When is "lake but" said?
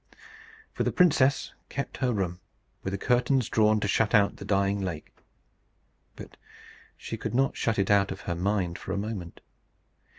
4.81-6.37